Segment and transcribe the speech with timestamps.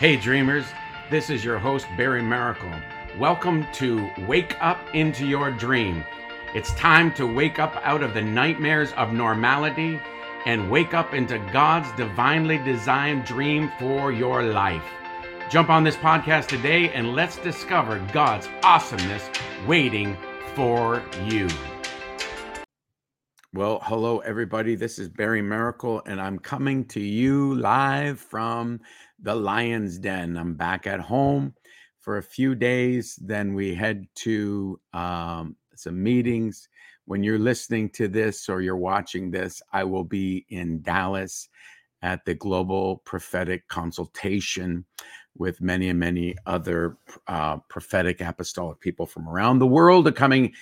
[0.00, 0.64] Hey, dreamers,
[1.10, 2.72] this is your host, Barry Miracle.
[3.18, 6.02] Welcome to Wake Up into Your Dream.
[6.54, 10.00] It's time to wake up out of the nightmares of normality
[10.46, 14.86] and wake up into God's divinely designed dream for your life.
[15.50, 19.28] Jump on this podcast today and let's discover God's awesomeness
[19.66, 20.16] waiting
[20.54, 21.46] for you.
[23.52, 24.76] Well, hello, everybody.
[24.76, 28.78] This is Barry Miracle, and I'm coming to you live from
[29.22, 30.36] the Lion's Den.
[30.36, 31.54] I'm back at home
[31.98, 33.18] for a few days.
[33.22, 36.68] Then we head to um, some meetings.
[37.04, 41.48] When you're listening to this or you're watching this, I will be in Dallas
[42.02, 44.84] at the Global Prophetic Consultation
[45.36, 46.96] with many and many other
[47.26, 50.52] uh, prophetic apostolic people from around the world are coming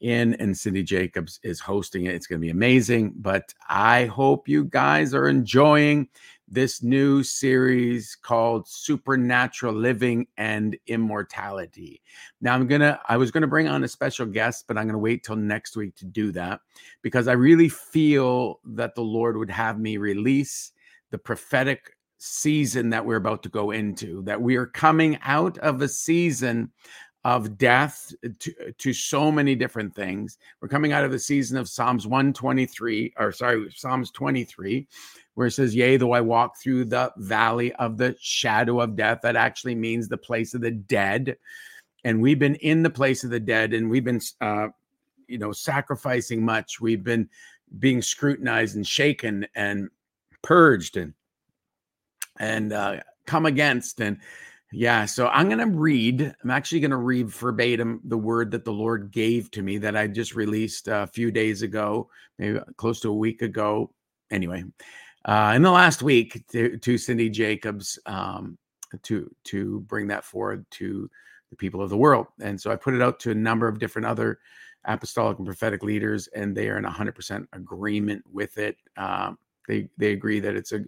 [0.00, 2.14] in, and Cindy Jacobs is hosting it.
[2.14, 3.14] It's going to be amazing.
[3.16, 6.08] But I hope you guys are enjoying
[6.50, 12.00] this new series called Supernatural Living and Immortality.
[12.40, 14.84] Now I'm going to I was going to bring on a special guest, but I'm
[14.84, 16.60] going to wait till next week to do that
[17.02, 20.72] because I really feel that the Lord would have me release
[21.10, 25.80] the prophetic season that we're about to go into that we are coming out of
[25.82, 26.70] a season
[27.24, 30.38] of death uh, to, uh, to so many different things.
[30.60, 34.86] We're coming out of the season of Psalms 123, or sorry, Psalms 23,
[35.38, 39.20] where it says, Yea, though I walk through the valley of the shadow of death,
[39.22, 41.36] that actually means the place of the dead.
[42.02, 44.66] And we've been in the place of the dead and we've been, uh,
[45.28, 46.80] you know, sacrificing much.
[46.80, 47.28] We've been
[47.78, 49.90] being scrutinized and shaken and
[50.42, 51.14] purged and,
[52.40, 54.00] and, uh, come against.
[54.00, 54.18] And,
[54.72, 56.34] yeah, so I'm going to read.
[56.42, 59.96] I'm actually going to read verbatim the word that the Lord gave to me that
[59.96, 63.92] I just released a few days ago, maybe close to a week ago.
[64.32, 64.64] Anyway,
[65.28, 68.56] uh, in the last week to, to Cindy Jacobs um,
[69.02, 71.08] to to bring that forward to
[71.50, 72.26] the people of the world.
[72.40, 74.38] And so I put it out to a number of different other
[74.86, 78.76] apostolic and prophetic leaders, and they are in 100% agreement with it.
[78.96, 79.38] Um,
[79.68, 80.80] they they agree that it's a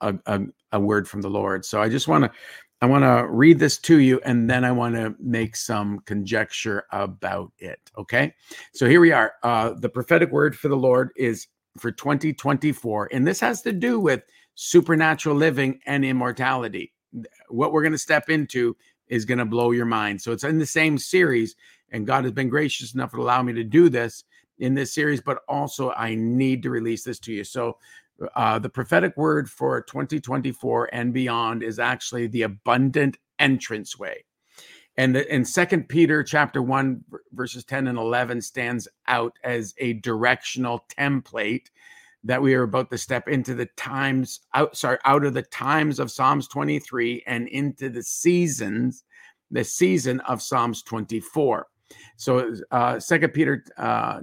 [0.00, 0.40] a, a,
[0.72, 1.64] a word from the Lord.
[1.64, 2.30] So I just want to
[2.80, 6.84] I want to read this to you and then I want to make some conjecture
[6.90, 7.78] about it.
[7.96, 8.34] Okay.
[8.72, 9.34] So here we are.
[9.44, 11.46] Uh, the prophetic word for the Lord is
[11.78, 13.08] for 2024.
[13.12, 14.22] And this has to do with
[14.54, 16.92] supernatural living and immortality.
[17.48, 18.76] What we're going to step into
[19.08, 20.20] is going to blow your mind.
[20.20, 21.54] So it's in the same series,
[21.90, 24.24] and God has been gracious enough to allow me to do this
[24.58, 27.44] in this series, but also I need to release this to you.
[27.44, 27.78] So
[28.36, 34.24] uh, the prophetic word for 2024 and beyond is actually the abundant entranceway
[34.96, 39.94] and the, in second peter chapter 1 verses 10 and 11 stands out as a
[39.94, 41.66] directional template
[42.24, 45.98] that we are about to step into the times out sorry out of the times
[45.98, 49.04] of psalms 23 and into the seasons
[49.50, 51.66] the season of psalms 24
[52.16, 54.20] so uh second peter uh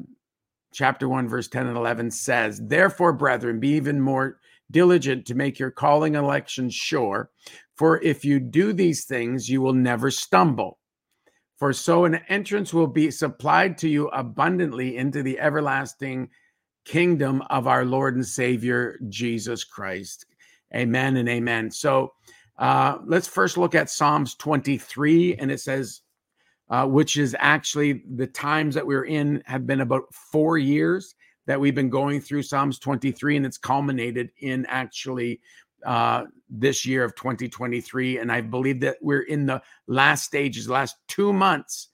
[0.72, 4.40] chapter 1 verse 10 and 11 says therefore brethren be even more
[4.72, 7.32] diligent to make your calling election sure
[7.80, 10.80] for if you do these things, you will never stumble.
[11.58, 16.28] For so an entrance will be supplied to you abundantly into the everlasting
[16.84, 20.26] kingdom of our Lord and Savior Jesus Christ.
[20.76, 21.72] Amen and amen.
[21.72, 22.12] So
[22.58, 26.02] uh, let's first look at Psalms 23, and it says,
[26.70, 31.16] uh, which is actually the times that we're in have been about four years
[31.48, 35.40] that we've been going through Psalms 23, and it's culminated in actually
[35.86, 38.18] uh, this year of 2023.
[38.18, 41.90] And I believe that we're in the last stages, last two months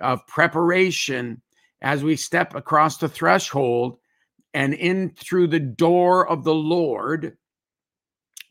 [0.00, 1.42] of preparation
[1.82, 3.98] as we step across the threshold
[4.52, 7.36] and in through the door of the Lord.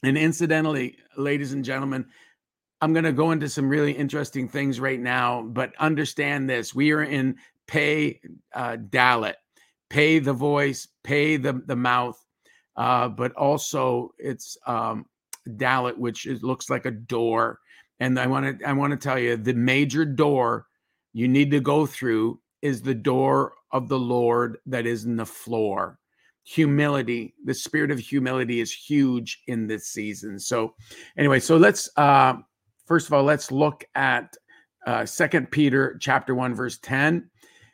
[0.03, 2.06] And incidentally, ladies and gentlemen,
[2.81, 6.73] I'm going to go into some really interesting things right now, but understand this.
[6.73, 7.35] We are in
[7.67, 8.21] pay
[8.56, 9.33] uh, Dalet,
[9.89, 12.23] pay the voice, pay the, the mouth,
[12.79, 15.06] uh, but also it's um,
[15.48, 17.59] Dalet, which is, looks like a door.
[18.00, 20.65] And I want to I want to tell you the major door
[21.12, 25.25] you need to go through is the door of the Lord that is in the
[25.25, 26.00] floor.
[26.45, 30.39] Humility, the spirit of humility is huge in this season.
[30.39, 30.74] So,
[31.18, 32.36] anyway, so let's uh,
[32.86, 34.33] first of all let's look at
[34.88, 37.30] uh, Second Peter chapter one verse ten.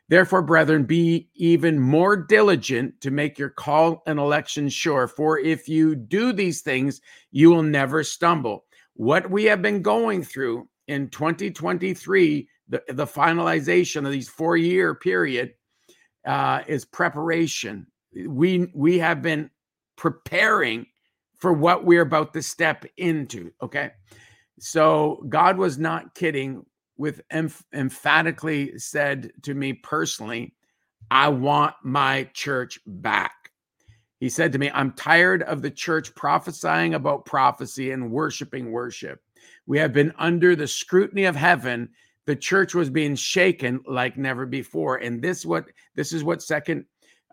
[0.07, 5.07] Therefore, brethren, be even more diligent to make your call and election sure.
[5.07, 8.66] For if you do these things, you will never stumble.
[8.94, 14.94] What we have been going through in 2023, the, the finalization of these four year
[14.94, 15.54] period,
[16.25, 17.88] uh, is preparation.
[18.28, 19.50] We we have been
[19.96, 20.86] preparing
[21.38, 23.52] for what we're about to step into.
[23.62, 23.92] Okay.
[24.60, 26.66] So God was not kidding
[26.97, 30.53] with emph- emphatically said to me personally,
[31.12, 33.51] I want my church back.
[34.19, 39.21] He said to me, I'm tired of the church prophesying about prophecy and worshiping worship.
[39.68, 41.89] We have been under the scrutiny of heaven.
[42.25, 44.97] The church was being shaken like never before.
[44.97, 45.65] And this what
[45.95, 46.86] this is what second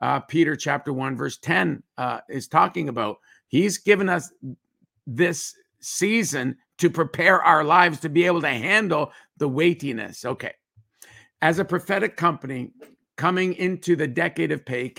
[0.03, 3.19] uh, Peter chapter 1 verse 10 uh, is talking about.
[3.49, 4.33] He's given us
[5.07, 10.25] this season to prepare our lives to be able to handle the weightiness.
[10.25, 10.53] Okay.
[11.41, 12.73] As a prophetic company
[13.17, 14.93] coming into the decade of pay,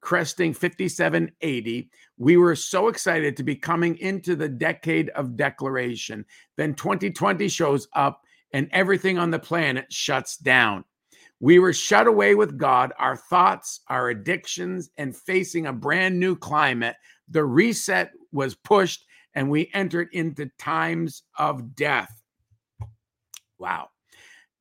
[0.00, 6.24] cresting 5780, we were so excited to be coming into the decade of declaration.
[6.56, 10.82] Then 2020 shows up and everything on the planet shuts down.
[11.38, 16.34] We were shut away with God, our thoughts, our addictions, and facing a brand new
[16.34, 16.96] climate.
[17.28, 19.04] The reset was pushed
[19.38, 22.10] and we entered into times of death.
[23.56, 23.90] Wow.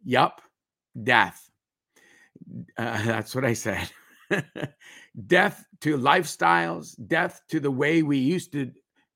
[0.06, 0.40] Yup,
[1.04, 1.50] death.
[2.78, 3.90] Uh, that's what I said.
[5.26, 8.72] death to lifestyles, death to the way we used to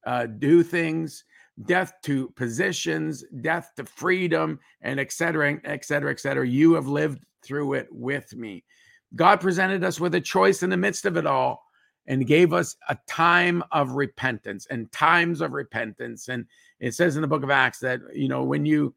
[0.08, 1.26] uh, do things,
[1.66, 6.48] death to positions, death to freedom, and et cetera, et cetera, et cetera.
[6.48, 8.64] You have lived through it with me.
[9.16, 11.62] God presented us with a choice in the midst of it all
[12.08, 16.28] and gave us a time of repentance and times of repentance.
[16.28, 16.46] And
[16.80, 18.94] it says in the book of Acts that, you know, when you,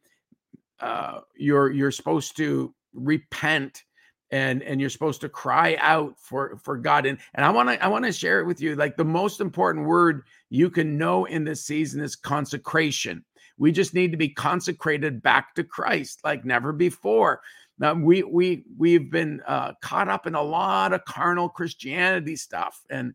[0.80, 3.84] uh, you're, you're supposed to repent
[4.30, 7.82] and and you're supposed to cry out for for God and and I want to
[7.82, 11.24] I want to share it with you like the most important word you can know
[11.24, 13.24] in this season is consecration.
[13.58, 17.42] We just need to be consecrated back to Christ like never before.
[17.78, 22.80] Now we we we've been uh, caught up in a lot of carnal Christianity stuff,
[22.88, 23.14] and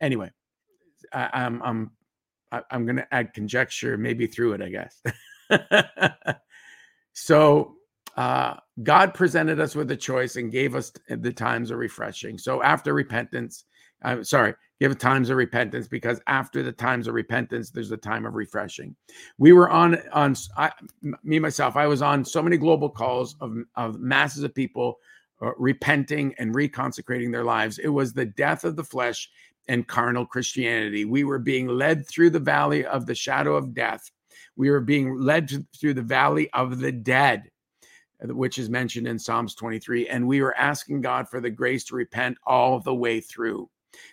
[0.00, 0.30] anyway,
[1.12, 1.90] I, I'm I'm
[2.70, 5.02] I'm going to add conjecture maybe through it, I guess.
[7.12, 7.74] so
[8.16, 12.38] uh, God presented us with a choice and gave us the times of refreshing.
[12.38, 13.64] So after repentance,
[14.02, 14.24] I'm uh,
[14.84, 18.94] give times of repentance because after the times of repentance, there's a time of refreshing.
[19.38, 20.72] We were on on I,
[21.22, 21.74] me myself.
[21.76, 24.98] I was on so many global calls of of masses of people
[25.40, 27.78] uh, repenting and reconsecrating their lives.
[27.78, 29.30] It was the death of the flesh
[29.68, 31.06] and carnal Christianity.
[31.06, 34.10] We were being led through the valley of the shadow of death.
[34.56, 37.50] We were being led through the valley of the dead
[38.20, 40.08] which is mentioned in Psalms 23.
[40.08, 43.68] And we were asking God for the grace to repent all the way through.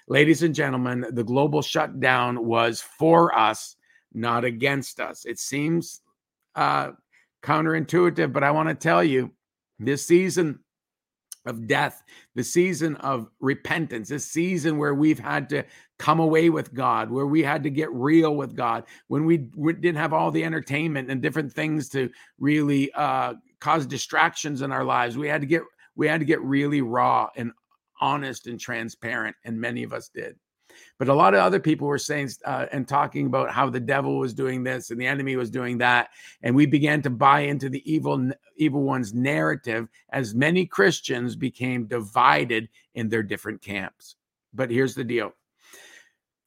[0.08, 3.76] Ladies and gentlemen, the global shutdown was for us,
[4.14, 5.26] not against us.
[5.26, 6.02] It seems
[6.56, 6.92] uh,
[7.44, 9.32] counterintuitive, but I want to tell you
[9.80, 10.60] this season
[11.46, 12.04] of death,
[12.36, 15.64] the season of repentance, this season where we've had to
[15.98, 19.74] come away with God, where we had to get real with God, when we, we
[19.74, 24.84] didn't have all the entertainment and different things to really uh, cause distractions in our
[24.84, 25.18] lives.
[25.18, 25.64] We had to get
[25.96, 27.52] we had to get really raw and
[28.02, 30.36] honest and transparent, and many of us did.
[30.98, 34.18] But a lot of other people were saying uh, and talking about how the devil
[34.18, 36.10] was doing this and the enemy was doing that,
[36.44, 41.88] and we began to buy into the evil evil one's narrative as many Christians became
[41.88, 44.16] divided in their different camps.
[44.54, 45.34] But here's the deal.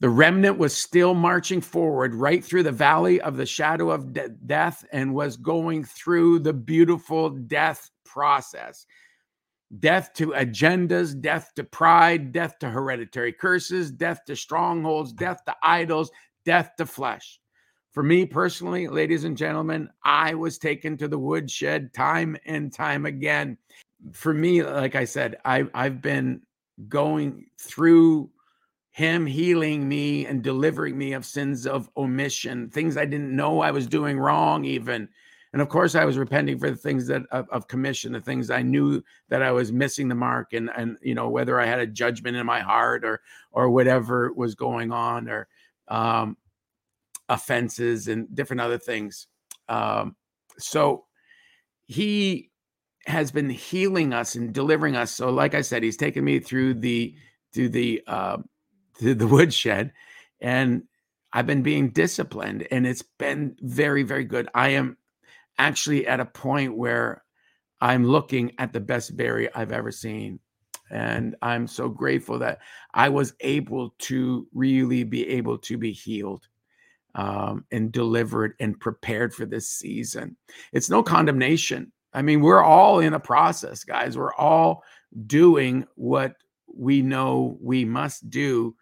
[0.00, 4.28] The remnant was still marching forward right through the valley of the shadow of de-
[4.28, 8.86] death and was going through the beautiful death process
[9.80, 15.54] death to agendas, death to pride, death to hereditary curses, death to strongholds, death to
[15.62, 16.10] idols,
[16.44, 17.40] death to flesh.
[17.92, 23.06] For me personally, ladies and gentlemen, I was taken to the woodshed time and time
[23.06, 23.56] again.
[24.12, 26.42] For me, like I said, I, I've been
[26.88, 28.30] going through
[28.90, 33.70] him healing me and delivering me of sins of omission, things I didn't know I
[33.70, 35.08] was doing wrong, even
[35.54, 38.50] and of course, I was repenting for the things that of, of, commission, the things
[38.50, 41.78] I knew that I was missing the mark, and and you know whether I had
[41.78, 43.20] a judgment in my heart or
[43.52, 45.46] or whatever was going on, or
[45.86, 46.36] um,
[47.28, 49.28] offenses and different other things.
[49.68, 50.16] Um,
[50.58, 51.04] so
[51.84, 52.50] he
[53.06, 55.12] has been healing us and delivering us.
[55.12, 57.14] So, like I said, he's taken me through the
[57.52, 58.38] through the uh,
[58.98, 59.92] through the woodshed,
[60.40, 60.82] and
[61.32, 64.48] I've been being disciplined, and it's been very, very good.
[64.52, 64.96] I am
[65.58, 67.22] actually at a point where
[67.80, 70.40] I'm looking at the best Barry I've ever seen.
[70.90, 72.58] And I'm so grateful that
[72.92, 76.46] I was able to really be able to be healed
[77.14, 80.36] um, and delivered and prepared for this season.
[80.72, 81.92] It's no condemnation.
[82.12, 84.16] I mean, we're all in a process, guys.
[84.16, 84.82] We're all
[85.26, 86.34] doing what
[86.72, 88.74] we know we must do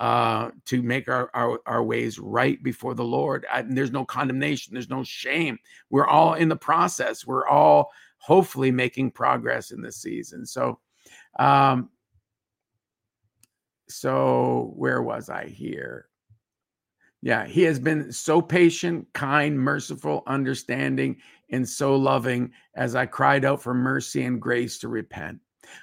[0.00, 3.44] uh, to make our, our, our ways right before the Lord.
[3.52, 5.58] I, there's no condemnation, there's no shame.
[5.90, 7.26] We're all in the process.
[7.26, 10.46] We're all hopefully making progress in this season.
[10.46, 10.80] So,
[11.38, 11.90] um,
[13.90, 16.06] so where was I here?
[17.20, 21.18] Yeah, he has been so patient, kind, merciful, understanding,
[21.50, 25.40] and so loving as I cried out for mercy and grace to repent.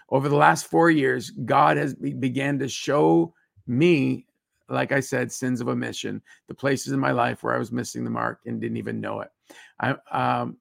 [0.09, 3.35] Over the last four years, God has began to show
[3.67, 4.25] me,
[4.69, 8.03] like I said, sins of omission, the places in my life where I was missing
[8.03, 9.29] the mark and didn't even know it.
[9.79, 10.57] I, um,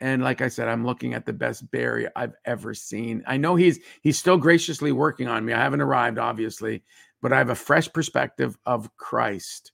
[0.00, 3.22] and like I said, I'm looking at the best Barry I've ever seen.
[3.26, 5.52] I know he's he's still graciously working on me.
[5.52, 6.82] I haven't arrived, obviously,
[7.22, 9.72] but I have a fresh perspective of Christ,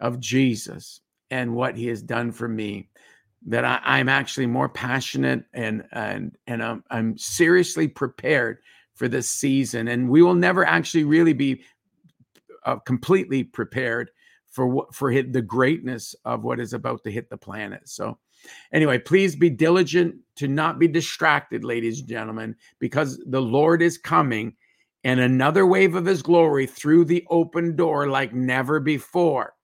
[0.00, 1.00] of Jesus,
[1.30, 2.88] and what He has done for me.
[3.46, 8.58] That I, am actually more passionate and and and I'm, I'm seriously prepared
[8.94, 9.88] for this season.
[9.88, 11.62] And we will never actually really be
[12.64, 14.10] uh, completely prepared
[14.50, 17.88] for what for hit the greatness of what is about to hit the planet.
[17.88, 18.18] So
[18.72, 23.98] anyway, please be diligent to not be distracted, ladies and gentlemen, because the Lord is
[23.98, 24.54] coming
[25.02, 29.54] and another wave of his glory through the open door like never before.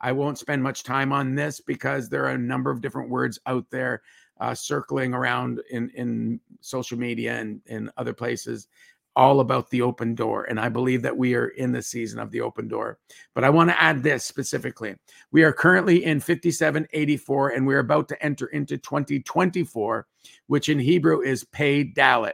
[0.00, 3.38] I won't spend much time on this because there are a number of different words
[3.46, 4.02] out there
[4.42, 8.66] uh, circling around in, in social media and in other places
[9.14, 10.44] all about the open door.
[10.44, 12.98] And I believe that we are in the season of the open door.
[13.34, 14.96] But I want to add this specifically.
[15.30, 20.06] We are currently in 5784 and we're about to enter into 2024,
[20.48, 22.32] which in Hebrew is Pei Dalet,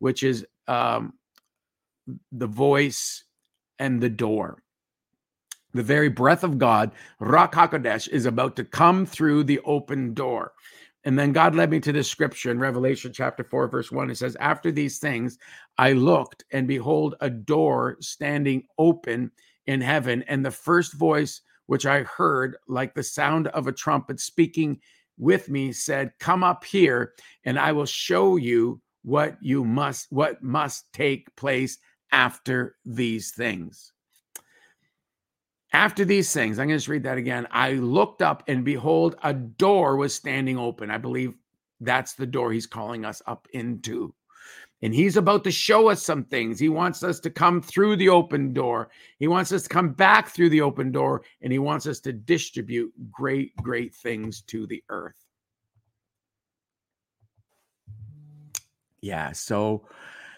[0.00, 1.14] which is um,
[2.30, 3.24] the voice
[3.78, 4.62] and the door.
[5.72, 10.52] The very breath of God, Ruach HaKodesh, is about to come through the open door.
[11.04, 14.10] And then God led me to this scripture in Revelation chapter 4, verse 1.
[14.10, 15.38] It says, After these things,
[15.78, 19.30] I looked, and behold, a door standing open
[19.66, 20.24] in heaven.
[20.26, 24.80] And the first voice which I heard, like the sound of a trumpet speaking
[25.18, 27.12] with me, said, Come up here,
[27.44, 31.78] and I will show you what you must, what must take place
[32.10, 33.92] after these things.
[35.72, 37.46] After these things, I'm going to just read that again.
[37.50, 40.90] I looked up and behold, a door was standing open.
[40.90, 41.34] I believe
[41.80, 44.14] that's the door he's calling us up into.
[44.80, 46.58] And he's about to show us some things.
[46.58, 48.90] He wants us to come through the open door.
[49.18, 51.22] He wants us to come back through the open door.
[51.42, 55.16] And he wants us to distribute great, great things to the earth.
[59.00, 59.32] Yeah.
[59.32, 59.84] So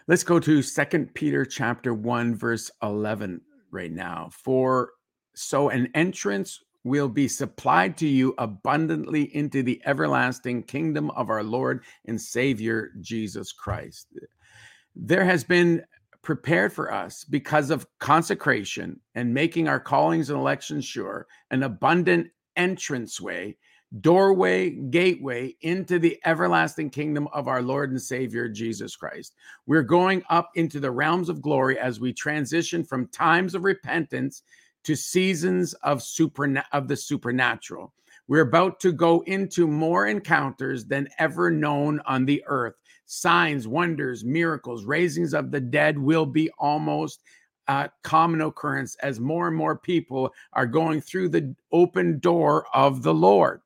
[0.09, 4.31] let's go to Second Peter chapter 1, verse 11 right now.
[4.33, 4.93] For
[5.35, 11.43] so an entrance will be supplied to you abundantly into the everlasting kingdom of our
[11.43, 14.09] Lord and Savior Jesus Christ.
[14.97, 15.85] There has been
[16.23, 22.29] prepared for us because of consecration and making our callings and elections sure, an abundant
[22.57, 23.57] entranceway,
[24.01, 29.35] doorway, gateway into the everlasting kingdom of our Lord and Savior Jesus Christ.
[29.67, 34.43] We're going up into the realms of glory as we transition from times of repentance
[34.85, 37.93] to seasons of super of the supernatural.
[38.29, 42.75] We're about to go into more encounters than ever known on the earth.
[43.07, 47.25] Signs, wonders, miracles, raisings of the dead will be almost
[47.67, 53.03] a common occurrence as more and more people are going through the open door of
[53.03, 53.63] the Lord.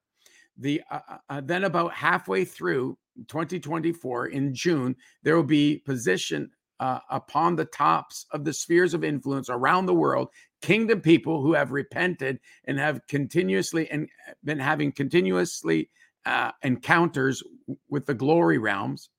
[0.56, 2.96] The uh, uh, uh then about halfway through
[3.28, 9.04] 2024 in June, there will be position uh, upon the tops of the spheres of
[9.04, 10.28] influence around the world
[10.62, 14.08] kingdom people who have repented and have continuously and
[14.44, 15.90] been having continuously
[16.26, 17.42] uh, encounters
[17.88, 19.10] with the glory realms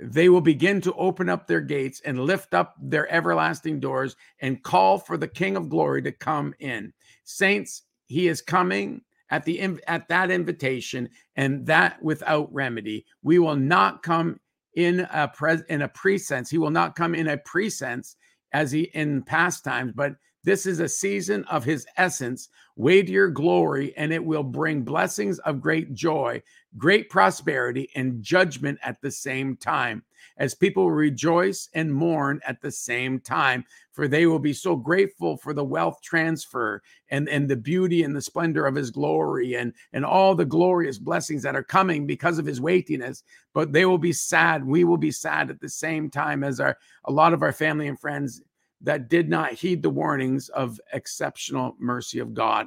[0.00, 4.62] they will begin to open up their gates and lift up their everlasting doors and
[4.62, 6.92] call for the king of glory to come in.
[7.24, 13.06] Saints he is coming at the at that invitation and that without remedy.
[13.22, 14.40] We will not come
[14.74, 16.50] in a pres in a presense.
[16.50, 18.16] He will not come in a presense
[18.52, 23.94] as he in past times but this is a season of his essence, weightier glory,
[23.96, 26.42] and it will bring blessings of great joy,
[26.78, 30.02] great prosperity, and judgment at the same time,
[30.38, 35.36] as people rejoice and mourn at the same time, for they will be so grateful
[35.36, 39.74] for the wealth transfer and, and the beauty and the splendor of his glory and,
[39.92, 43.22] and all the glorious blessings that are coming because of his weightiness.
[43.52, 44.64] But they will be sad.
[44.64, 47.88] We will be sad at the same time as our a lot of our family
[47.88, 48.40] and friends
[48.82, 52.66] that did not heed the warnings of exceptional mercy of God.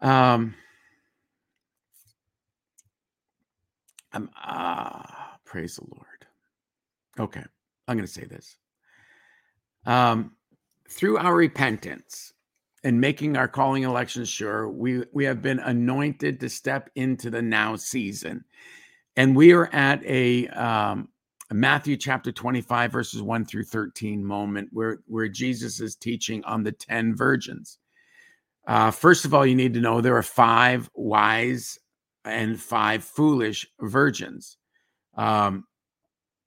[0.00, 0.54] Um,
[4.12, 6.06] I'm, ah, praise the Lord.
[7.18, 7.44] Okay,
[7.86, 8.56] I'm going to say this.
[9.86, 10.32] Um,
[10.90, 12.32] through our repentance
[12.84, 17.42] and making our calling elections sure, we, we have been anointed to step into the
[17.42, 18.44] now season.
[19.16, 21.08] And we are at a, um,
[21.50, 26.72] Matthew chapter 25, verses 1 through 13 moment where, where Jesus is teaching on the
[26.72, 27.78] 10 virgins.
[28.66, 31.78] Uh, first of all, you need to know there are five wise
[32.24, 34.56] and five foolish virgins.
[35.16, 35.64] Um,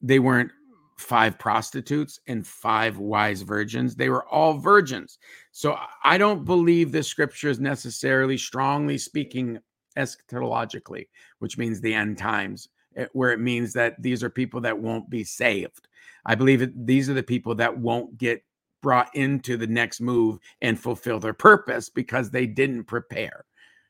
[0.01, 0.51] they weren't
[0.97, 3.95] five prostitutes and five wise virgins.
[3.95, 5.17] They were all virgins.
[5.51, 9.59] So I don't believe this scripture is necessarily strongly speaking
[9.97, 11.07] eschatologically,
[11.39, 15.09] which means the end times, Eh, where it means that these are people that won't
[15.09, 15.87] be saved.
[16.25, 18.43] I believe that these are the people that won't get
[18.81, 23.45] brought into the next move and fulfill their purpose because they didn't prepare.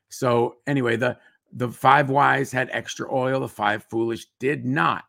[0.08, 1.18] So anyway, the
[1.52, 5.04] the five wise had extra oil, the five foolish did not.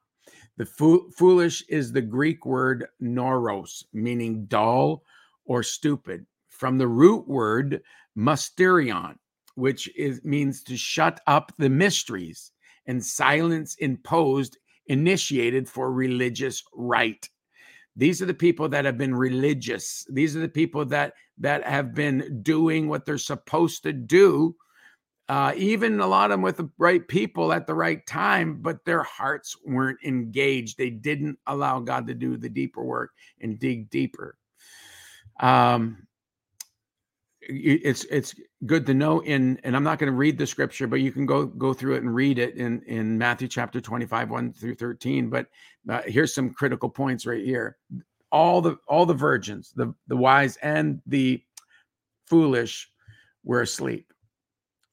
[0.58, 5.04] The fo- foolish is the Greek word moros, meaning dull
[5.46, 7.82] or stupid, from the root word
[8.18, 9.16] mysterion,
[9.56, 12.52] which is means to shut up the mysteries
[12.88, 17.30] and silence imposed initiated for religious right
[17.96, 20.06] These are the people that have been religious.
[20.10, 24.56] These are the people that that have been doing what they're supposed to do
[25.30, 28.86] uh, even a lot of them with the right people at the right time, but
[28.86, 30.78] their hearts weren't engaged.
[30.78, 34.38] They didn't allow God to do the deeper work and dig deeper.
[35.40, 36.08] Um,
[37.42, 41.00] it's it's good to know in and i'm not going to read the scripture but
[41.00, 44.54] you can go go through it and read it in in matthew chapter 25 1
[44.54, 45.46] through 13 but
[45.90, 47.78] uh, here's some critical points right here.
[48.32, 51.42] All the all the virgins the the wise and the
[52.26, 52.92] foolish
[53.44, 54.12] were asleep.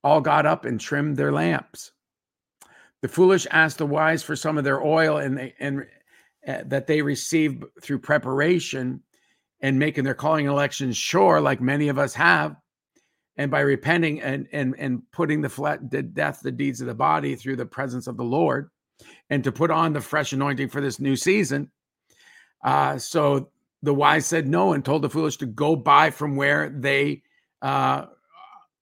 [0.05, 1.93] All got up and trimmed their lamps.
[3.03, 5.87] The foolish asked the wise for some of their oil and they and
[6.47, 9.03] uh, that they received through preparation
[9.61, 12.55] and making their calling elections sure, like many of us have,
[13.37, 16.95] and by repenting and and and putting the flat the death, the deeds of the
[16.95, 18.71] body through the presence of the Lord,
[19.31, 21.71] and to put on the fresh anointing for this new season.
[22.65, 23.51] Uh, so
[23.83, 27.23] the wise said no and told the foolish to go buy from where they
[27.61, 28.07] uh,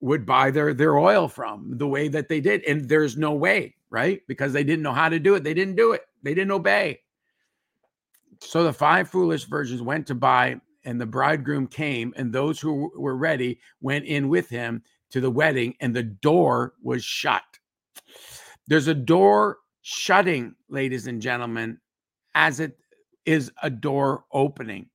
[0.00, 2.64] would buy their their oil from the way that they did.
[2.64, 4.22] And there's no way right?
[4.26, 5.44] Because they didn't know how to do it.
[5.44, 6.02] They didn't do it.
[6.22, 7.00] They didn't obey.
[8.40, 12.90] So the five foolish virgins went to buy and the bridegroom came and those who
[12.96, 17.42] were ready went in with him to the wedding and the door was shut
[18.66, 21.78] there's a door shutting ladies and gentlemen
[22.34, 22.78] as it
[23.26, 24.88] is a door opening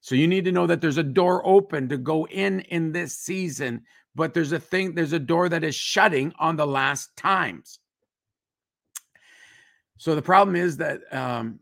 [0.00, 3.16] so you need to know that there's a door open to go in in this
[3.16, 3.82] season
[4.14, 7.78] but there's a thing, there's a door that is shutting on the last times.
[9.98, 11.60] So the problem is that um,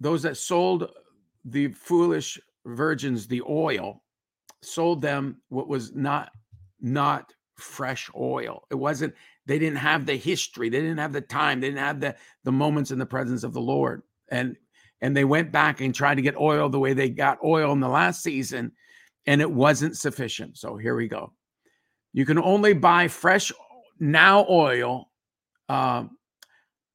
[0.00, 0.90] those that sold
[1.44, 4.02] the foolish virgins the oil
[4.62, 6.30] sold them what was not
[6.80, 8.66] not fresh oil.
[8.70, 9.14] It wasn't.
[9.46, 10.68] They didn't have the history.
[10.68, 11.60] They didn't have the time.
[11.60, 14.02] They didn't have the the moments in the presence of the Lord.
[14.28, 14.56] And
[15.00, 17.80] and they went back and tried to get oil the way they got oil in
[17.80, 18.72] the last season,
[19.26, 20.58] and it wasn't sufficient.
[20.58, 21.32] So here we go.
[22.12, 23.52] You can only buy fresh
[23.98, 25.10] now oil
[25.68, 26.04] uh,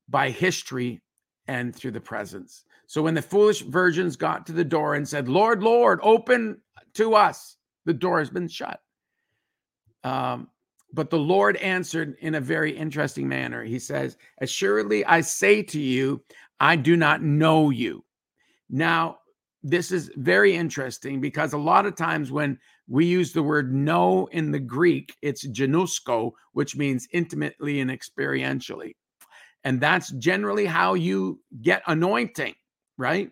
[0.10, 1.02] by history
[1.48, 2.64] and through the presence.
[2.92, 6.60] So when the foolish virgins got to the door and said, Lord, Lord, open
[6.96, 8.82] to us, the door has been shut.
[10.04, 10.50] Um,
[10.92, 13.64] but the Lord answered in a very interesting manner.
[13.64, 16.22] He says, Assuredly, I say to you,
[16.60, 18.04] I do not know you.
[18.70, 19.20] Now,
[19.64, 24.26] this is very interesting because a lot of times when we use the word know
[24.34, 28.96] in the Greek, it's ginosko, which means intimately and experientially.
[29.64, 32.56] And that's generally how you get anointing,
[33.02, 33.32] right?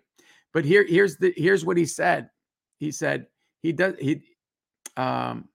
[0.54, 2.30] But here, here's the here's what he said.
[2.80, 3.28] He said
[3.62, 4.22] he does he
[4.98, 5.48] um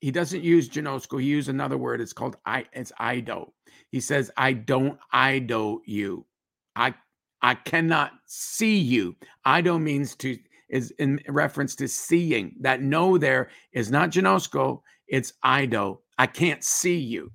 [0.00, 2.00] he doesn't use ginosko, he used another word.
[2.00, 3.52] It's called I it's ido.
[3.90, 6.26] He says, I don't ido you.
[6.74, 6.94] I
[7.42, 9.16] I cannot see you.
[9.46, 10.38] Ido means to
[10.70, 12.56] is in reference to seeing.
[12.60, 16.00] That no there is not ginosko, it's ido.
[16.18, 17.30] I can't see you.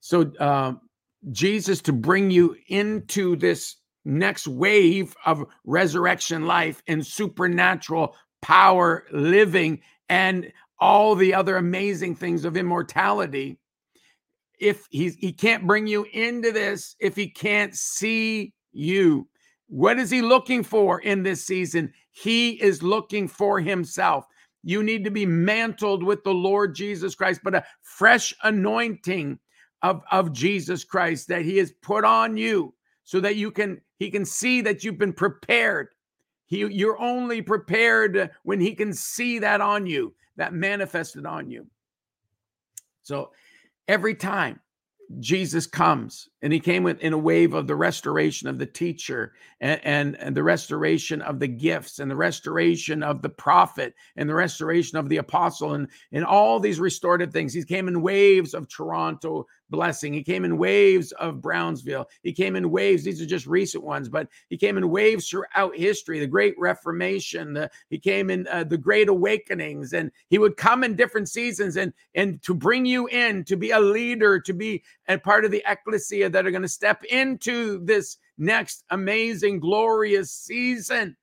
[0.00, 0.74] So uh,
[1.30, 9.80] Jesus to bring you into this next wave of resurrection life and supernatural power living
[10.08, 13.58] and all the other amazing things of immortality.
[14.60, 19.28] If he's he can't bring you into this if he can't see you.
[19.68, 21.92] What is he looking for in this season?
[22.10, 24.26] He is looking for himself.
[24.62, 29.38] You need to be mantled with the Lord Jesus Christ, but a fresh anointing
[29.82, 34.10] of, of Jesus Christ that he has put on you so that you can he
[34.10, 35.88] can see that you've been prepared.
[36.46, 41.66] He, you're only prepared when he can see that on you, that manifested on you.
[43.02, 43.30] So
[43.88, 44.60] every time
[45.20, 49.34] Jesus comes, and he came with, in a wave of the restoration of the teacher
[49.60, 54.28] and, and, and, the restoration of the gifts and the restoration of the prophet and
[54.28, 57.52] the restoration of the apostle and, and all these restorative things.
[57.52, 60.12] He came in waves of Toronto blessing.
[60.12, 62.08] He came in waves of Brownsville.
[62.22, 63.04] He came in waves.
[63.04, 66.20] These are just recent ones, but he came in waves throughout history.
[66.20, 67.54] The Great Reformation.
[67.54, 71.76] The, he came in uh, the Great Awakenings, and he would come in different seasons
[71.76, 75.50] and and to bring you in to be a leader, to be a part of
[75.50, 81.16] the ecclesia that are going to step into this next amazing, glorious season.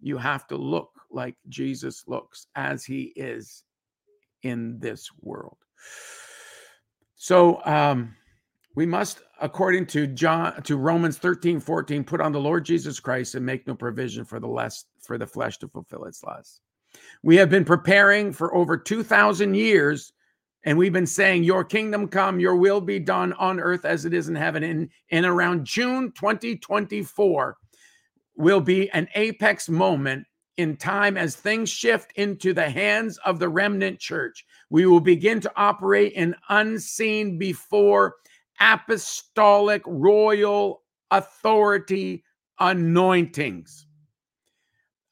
[0.00, 3.64] You have to look like Jesus looks as he is
[4.42, 5.58] in this world.
[7.22, 8.16] So um,
[8.74, 13.36] we must, according to John to Romans 13, 14, put on the Lord Jesus Christ
[13.36, 16.62] and make no provision for the less for the flesh to fulfill its lusts.
[17.22, 20.12] We have been preparing for over 2,000 years,
[20.64, 24.12] and we've been saying, Your kingdom come, your will be done on earth as it
[24.12, 24.64] is in heaven.
[24.64, 27.56] And, and around June 2024
[28.34, 33.48] will be an apex moment in time as things shift into the hands of the
[33.48, 34.44] remnant church.
[34.70, 38.16] We will begin to operate in unseen before
[38.60, 42.24] apostolic royal authority
[42.58, 43.86] anointings.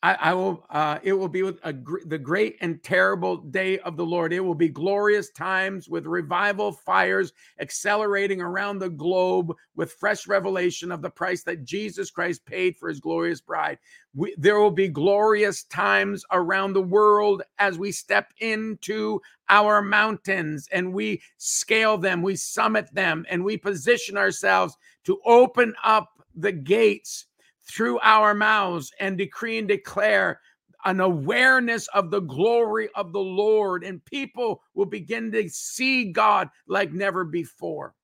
[0.03, 0.65] I, I will.
[0.71, 1.73] Uh, it will be a,
[2.07, 4.33] the great and terrible day of the Lord.
[4.33, 10.91] It will be glorious times with revival fires accelerating around the globe with fresh revelation
[10.91, 13.79] of the price that Jesus Christ paid for His glorious bride.
[14.15, 20.67] We, there will be glorious times around the world as we step into our mountains
[20.73, 26.53] and we scale them, we summit them, and we position ourselves to open up the
[26.53, 27.27] gates
[27.71, 30.41] through our mouths and decree and declare
[30.85, 36.49] an awareness of the glory of the Lord, and people will begin to see God
[36.67, 37.95] like never before.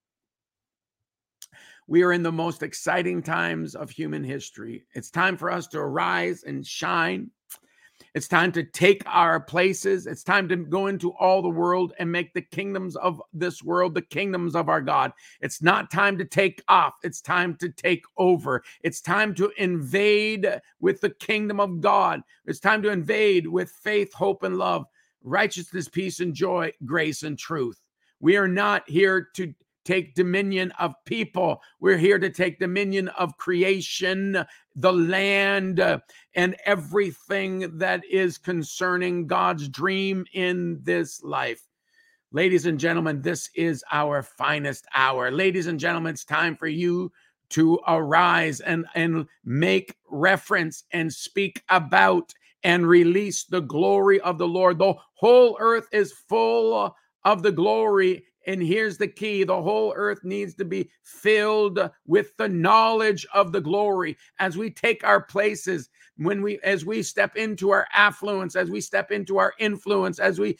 [1.88, 4.84] We are in the most exciting times of human history.
[4.94, 7.30] It's time for us to arise and shine.
[8.16, 10.06] It's time to take our places.
[10.06, 13.92] It's time to go into all the world and make the kingdoms of this world
[13.92, 15.12] the kingdoms of our God.
[15.42, 16.94] It's not time to take off.
[17.02, 18.64] It's time to take over.
[18.82, 20.48] It's time to invade
[20.80, 22.22] with the kingdom of God.
[22.46, 24.86] It's time to invade with faith, hope, and love,
[25.22, 27.78] righteousness, peace, and joy, grace, and truth.
[28.20, 29.52] We are not here to
[29.86, 31.62] take dominion of people.
[31.80, 34.44] We're here to take dominion of creation,
[34.74, 35.80] the land,
[36.34, 41.62] and everything that is concerning God's dream in this life.
[42.32, 45.30] Ladies and gentlemen, this is our finest hour.
[45.30, 47.12] Ladies and gentlemen, it's time for you
[47.50, 54.48] to arise and, and make reference and speak about and release the glory of the
[54.48, 54.78] Lord.
[54.78, 56.94] The whole earth is full
[57.24, 62.36] of the glory and here's the key the whole earth needs to be filled with
[62.36, 64.16] the knowledge of the glory.
[64.38, 68.80] As we take our places when we as we step into our affluence as we
[68.80, 70.56] step into our influence as we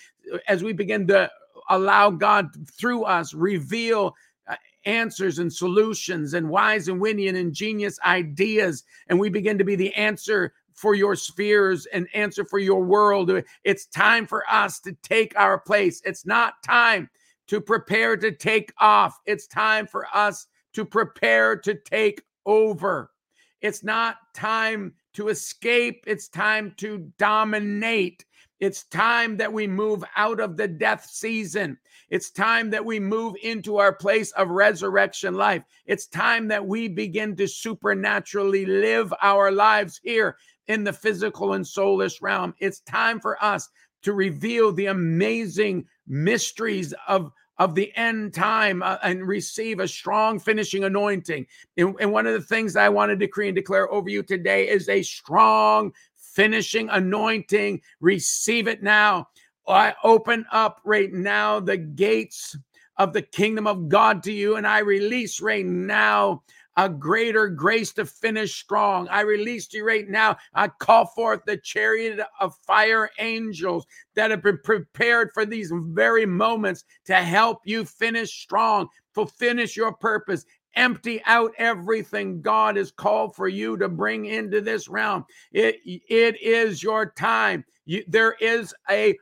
[0.48, 1.30] as we begin to
[1.70, 4.14] allow god through us reveal
[4.48, 9.64] uh, answers and solutions and wise and witty and ingenious ideas and we begin to
[9.64, 13.32] be the answer for your spheres and answer for your world
[13.64, 16.02] it's time for us to take our place.
[16.04, 17.08] It's not time
[17.48, 19.18] to prepare to take off.
[19.26, 23.10] It's time for us to prepare to take over.
[23.60, 28.24] It's not time to escape, it's time to dominate.
[28.58, 31.76] It's time that we move out of the death season.
[32.08, 35.62] It's time that we move into our place of resurrection life.
[35.84, 40.36] It's time that we begin to supernaturally live our lives here
[40.68, 42.54] in the physical and soulless realm.
[42.58, 43.68] It's time for us
[44.02, 50.38] to reveal the amazing mysteries of of the end time uh, and receive a strong
[50.38, 51.46] finishing anointing.
[51.78, 54.68] And, and one of the things I want to decree and declare over you today
[54.68, 57.80] is a strong finishing anointing.
[58.00, 59.28] Receive it now.
[59.66, 62.56] I open up right now the gates
[62.98, 66.42] of the kingdom of God to you, and I release right now
[66.76, 69.08] a greater grace to finish strong.
[69.08, 70.36] I release you right now.
[70.54, 76.26] I call forth the chariot of fire angels that have been prepared for these very
[76.26, 80.44] moments to help you finish strong, to finish your purpose.
[80.74, 85.24] Empty out everything God has called for you to bring into this realm.
[85.52, 87.64] It, it is your time.
[87.86, 89.16] You, there is a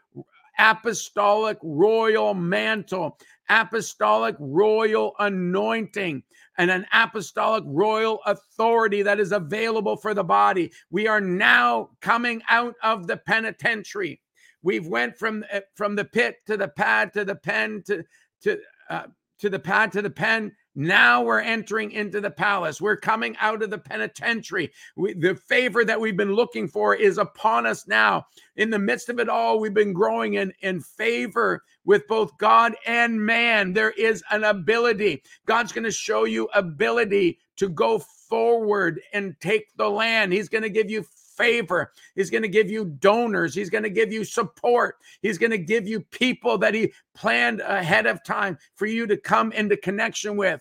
[0.58, 6.22] apostolic royal mantle apostolic royal anointing
[6.58, 10.72] and an apostolic royal authority that is available for the body.
[10.90, 14.20] We are now coming out of the penitentiary.
[14.62, 18.04] We've went from eh, from the pit to the pad to the pen to
[18.42, 19.06] to uh,
[19.40, 22.80] to the pad to the pen now we're entering into the palace.
[22.80, 24.72] We're coming out of the penitentiary.
[24.96, 28.26] We, the favor that we've been looking for is upon us now.
[28.56, 32.74] In the midst of it all, we've been growing in, in favor with both God
[32.86, 33.72] and man.
[33.72, 35.22] There is an ability.
[35.46, 40.32] God's going to show you ability to go forward and take the land.
[40.32, 41.04] He's going to give you
[41.36, 41.92] favor.
[42.14, 43.54] He's going to give you donors.
[43.54, 44.96] He's going to give you support.
[45.22, 49.16] He's going to give you people that he planned ahead of time for you to
[49.16, 50.60] come into connection with.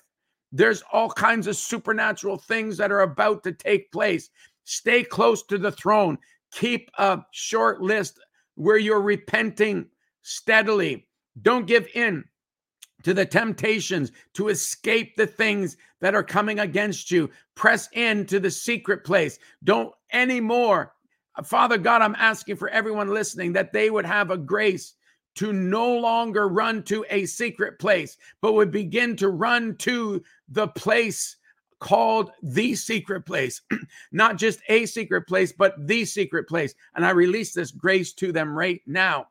[0.52, 4.30] There's all kinds of supernatural things that are about to take place.
[4.66, 6.18] Stay close to the throne.
[6.52, 8.20] Keep a short list
[8.56, 9.88] where you're repenting
[10.22, 11.08] steadily.
[11.42, 12.24] Don't give in
[13.04, 17.30] to the temptations to escape the things that are coming against you.
[17.56, 19.40] Press into the secret place.
[19.64, 20.94] Don't anymore.
[21.44, 24.94] Father God, I'm asking for everyone listening that they would have a grace
[25.36, 30.68] to no longer run to a secret place, but would begin to run to the
[30.68, 31.38] place
[31.80, 33.62] called the secret place,
[34.12, 36.76] not just a secret place, but the secret place.
[36.96, 39.28] And I release this grace to them right now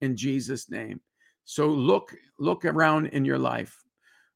[0.00, 1.00] in Jesus' name.
[1.44, 3.84] So look look around in your life.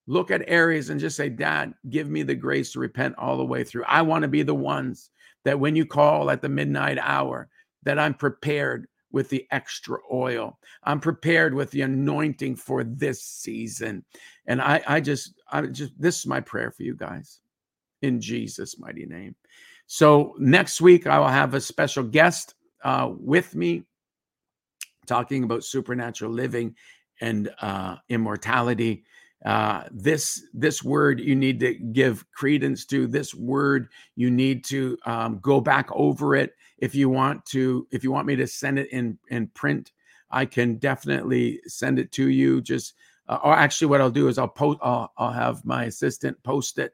[0.07, 3.45] Look at areas and just say, "Dad, give me the grace to repent all the
[3.45, 3.85] way through.
[3.85, 5.11] I want to be the ones
[5.45, 7.49] that when you call at the midnight hour,
[7.85, 10.59] that I'm prepared with the extra oil.
[10.83, 14.05] I'm prepared with the anointing for this season.
[14.47, 17.41] And I, I just, I just, this is my prayer for you guys
[18.01, 19.37] in Jesus' mighty name.
[19.87, 23.85] So next week, I will have a special guest uh, with me
[25.07, 26.75] talking about supernatural living
[27.23, 29.05] and uh, immortality.
[29.45, 33.07] Uh, this this word you need to give credence to.
[33.07, 37.87] This word you need to um, go back over it if you want to.
[37.91, 39.93] If you want me to send it in in print,
[40.31, 42.61] I can definitely send it to you.
[42.61, 42.95] Just
[43.29, 44.79] uh, or actually, what I'll do is I'll post.
[44.83, 46.93] I'll, I'll have my assistant post it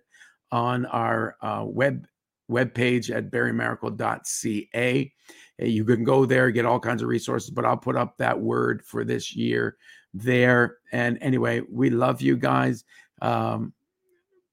[0.53, 2.07] on our uh, web
[2.49, 5.13] web page at barrymiracle.ca.
[5.59, 8.83] You can go there, get all kinds of resources, but I'll put up that word
[8.87, 9.77] for this year
[10.15, 10.79] there.
[10.93, 12.85] And anyway, we love you guys.
[13.21, 13.73] Um,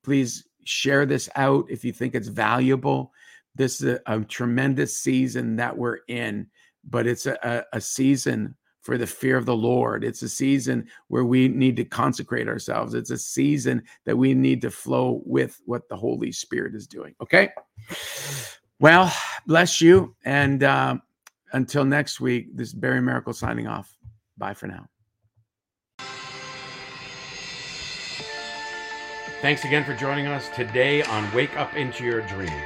[0.04, 3.12] please share this out if you think it's valuable.
[3.56, 6.48] This is a, a tremendous season that we're in,
[6.84, 10.04] but it's a, a, season for the fear of the Lord.
[10.04, 12.94] It's a season where we need to consecrate ourselves.
[12.94, 17.16] It's a season that we need to flow with what the Holy Spirit is doing.
[17.22, 17.50] Okay.
[18.80, 19.12] Well,
[19.48, 20.16] bless you.
[20.26, 20.98] And uh,
[21.54, 23.96] until next week, this is Barry Miracle signing off.
[24.38, 24.88] Bye for now.
[29.46, 32.64] Thanks again for joining us today on Wake Up Into Your Dream.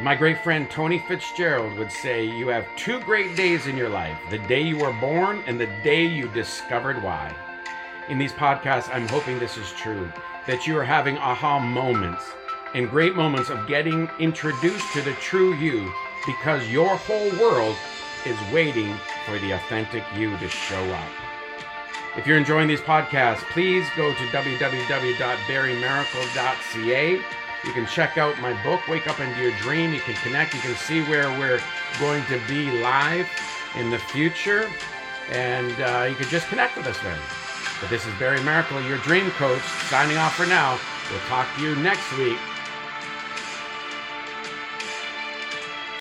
[0.00, 4.16] My great friend Tony Fitzgerald would say, You have two great days in your life
[4.30, 7.34] the day you were born and the day you discovered why.
[8.08, 10.08] In these podcasts, I'm hoping this is true,
[10.46, 12.22] that you are having aha moments
[12.72, 15.92] and great moments of getting introduced to the true you
[16.24, 17.74] because your whole world
[18.24, 21.25] is waiting for the authentic you to show up.
[22.16, 27.20] If you're enjoying these podcasts, please go to www.barrymiracle.ca.
[27.64, 29.92] You can check out my book, Wake Up Into Your Dream.
[29.92, 30.54] You can connect.
[30.54, 31.60] You can see where we're
[32.00, 33.28] going to be live
[33.76, 34.70] in the future.
[35.30, 37.18] And uh, you can just connect with us then.
[37.82, 40.78] But this is Barry Miracle, your dream coach, signing off for now.
[41.10, 42.38] We'll talk to you next week